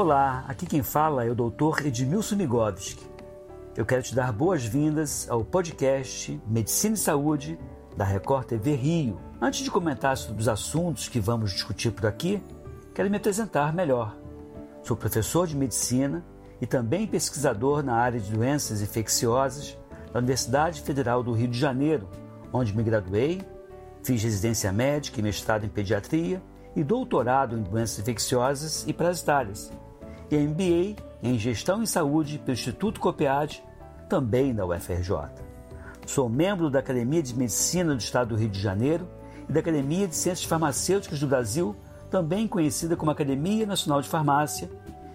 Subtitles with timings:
[0.00, 1.84] Olá, aqui quem fala é o Dr.
[1.84, 3.04] Edmilson Migovski.
[3.76, 7.58] Eu quero te dar boas-vindas ao podcast Medicina e Saúde
[7.96, 9.20] da Record TV Rio.
[9.42, 12.40] Antes de comentar sobre os assuntos que vamos discutir por aqui,
[12.94, 14.16] quero me apresentar melhor.
[14.84, 16.24] Sou professor de medicina
[16.60, 19.76] e também pesquisador na área de doenças infecciosas
[20.12, 22.08] da Universidade Federal do Rio de Janeiro,
[22.52, 23.42] onde me graduei,
[24.04, 26.40] fiz residência médica e mestrado em pediatria
[26.76, 29.72] e doutorado em doenças infecciosas e parasitárias,
[30.30, 33.62] e MBA em Gestão em Saúde pelo Instituto Copiade,
[34.08, 35.30] também na UFRJ.
[36.06, 39.08] Sou membro da Academia de Medicina do Estado do Rio de Janeiro
[39.48, 41.76] e da Academia de Ciências Farmacêuticas do Brasil,
[42.10, 44.70] também conhecida como Academia Nacional de Farmácia,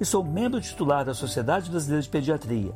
[0.00, 2.74] e sou membro titular da Sociedade Brasileira de Pediatria.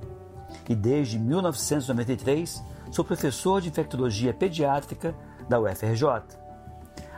[0.69, 5.15] E desde 1993 sou professor de infectologia pediátrica
[5.49, 6.23] da UFRJ.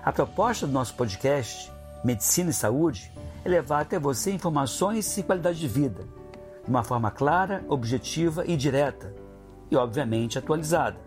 [0.02, 1.70] A proposta do nosso podcast,
[2.02, 3.12] Medicina e Saúde,
[3.44, 6.04] é levar até você informações e qualidade de vida,
[6.64, 9.14] de uma forma clara, objetiva e direta,
[9.70, 10.98] e obviamente atualizada.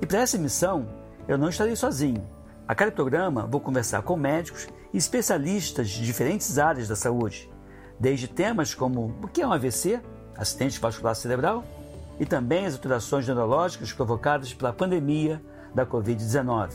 [0.00, 0.86] E para essa missão,
[1.26, 2.26] eu não estarei sozinho.
[2.66, 7.50] A cada programa vou conversar com médicos e especialistas de diferentes áreas da saúde,
[7.98, 10.00] desde temas como o que é um AVC,
[10.36, 11.64] acidente vascular cerebral,
[12.18, 15.42] e também as alterações neurológicas provocadas pela pandemia
[15.74, 16.70] da Covid-19.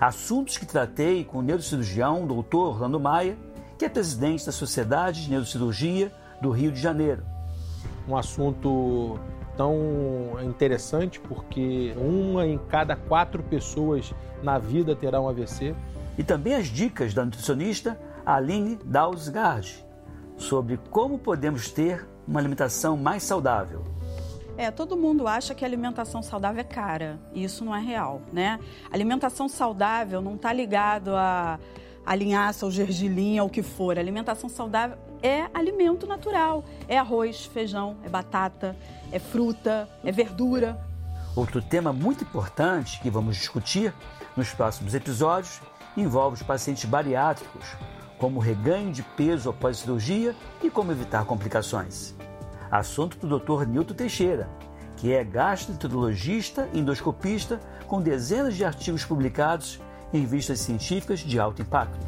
[0.00, 2.56] Assuntos que tratei com o neurocirurgião Dr.
[2.56, 3.36] Orlando Maia,
[3.80, 7.24] que é presidente da Sociedade de Neurocirurgia do Rio de Janeiro.
[8.06, 9.18] Um assunto
[9.56, 15.74] tão interessante porque uma em cada quatro pessoas na vida terá um AVC.
[16.18, 19.82] E também as dicas da nutricionista Aline Dalsgaard
[20.36, 23.82] sobre como podemos ter uma alimentação mais saudável.
[24.58, 27.18] É, todo mundo acha que a alimentação saudável é cara.
[27.32, 28.60] E isso não é real, né?
[28.92, 31.58] alimentação saudável não está ligado a,
[32.04, 33.96] a linhaça, ou gergelim, ou o que for.
[33.96, 36.64] A alimentação saudável é alimento natural.
[36.88, 38.76] É arroz, feijão, é batata,
[39.12, 40.80] é fruta, é verdura.
[41.36, 43.94] Outro tema muito importante que vamos discutir
[44.36, 45.60] nos próximos episódios
[45.96, 47.76] envolve os pacientes bariátricos,
[48.18, 52.14] como o reganho de peso após cirurgia e como evitar complicações.
[52.70, 53.66] Assunto do Dr.
[53.66, 54.48] Nilton Teixeira,
[54.96, 59.80] que é gastroenterologista e endoscopista com dezenas de artigos publicados
[60.12, 61.98] em revistas científicas de alto impacto.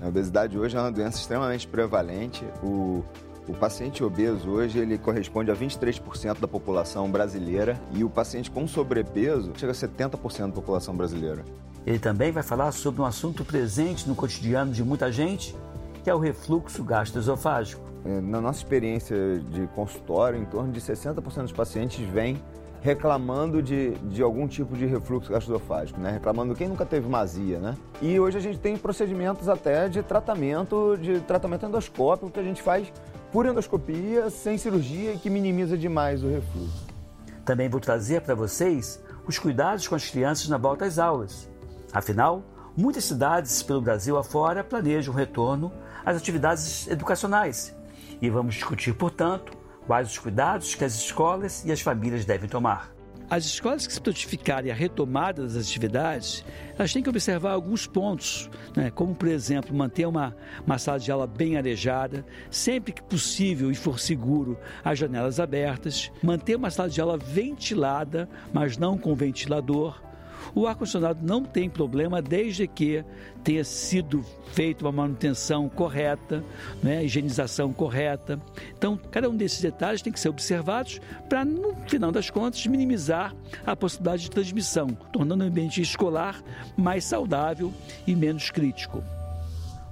[0.00, 2.44] A obesidade hoje é uma doença extremamente prevalente.
[2.62, 3.04] O,
[3.48, 8.66] o paciente obeso hoje ele corresponde a 23% da população brasileira e o paciente com
[8.66, 11.44] sobrepeso chega a 70% da população brasileira.
[11.86, 15.54] Ele também vai falar sobre um assunto presente no cotidiano de muita gente,
[16.02, 17.82] que é o refluxo gastroesofágico.
[18.04, 19.16] É, na nossa experiência
[19.50, 22.42] de consultório, em torno de 60% dos pacientes vêm
[22.84, 26.10] reclamando de, de algum tipo de refluxo gastroesofágico, né?
[26.10, 27.78] Reclamando quem nunca teve mazia, né?
[28.02, 32.60] E hoje a gente tem procedimentos até de tratamento, de tratamento endoscópico que a gente
[32.60, 32.92] faz
[33.32, 36.86] por endoscopia, sem cirurgia e que minimiza demais o refluxo.
[37.42, 41.48] Também vou trazer para vocês os cuidados com as crianças na volta às aulas.
[41.90, 42.42] Afinal,
[42.76, 45.72] muitas cidades pelo Brasil afora planejam o retorno
[46.04, 47.74] às atividades educacionais.
[48.20, 52.94] E vamos discutir, portanto, quais os cuidados que as escolas e as famílias devem tomar.
[53.28, 56.44] As escolas que se notificarem a retomada das atividades,
[56.78, 58.90] elas têm que observar alguns pontos, né?
[58.90, 60.36] como, por exemplo, manter uma,
[60.66, 66.12] uma sala de aula bem arejada, sempre que possível e for seguro, as janelas abertas,
[66.22, 70.02] manter uma sala de aula ventilada, mas não com ventilador,
[70.54, 73.04] o ar-condicionado não tem problema desde que
[73.42, 76.42] tenha sido feita uma manutenção correta,
[76.82, 78.40] né, higienização correta.
[78.76, 83.34] Então, cada um desses detalhes tem que ser observados para, no final das contas, minimizar
[83.66, 86.42] a possibilidade de transmissão, tornando o ambiente escolar
[86.76, 87.72] mais saudável
[88.06, 89.02] e menos crítico.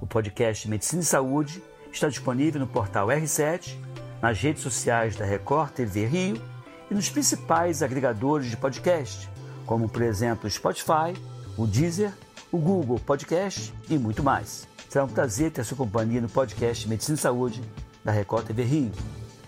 [0.01, 3.75] O podcast Medicina e Saúde está disponível no portal R7,
[4.21, 6.41] nas redes sociais da Record TV Rio
[6.89, 9.29] e nos principais agregadores de podcast
[9.65, 11.13] como por exemplo o Spotify,
[11.57, 12.11] o Deezer,
[12.51, 14.67] o Google Podcast e muito mais.
[14.89, 17.61] Será um prazer ter a sua companhia no podcast Medicina e Saúde
[18.03, 18.91] da Record TV Rio.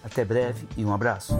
[0.03, 1.35] Até breve e um abraço.